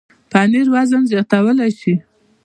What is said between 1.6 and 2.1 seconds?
شي.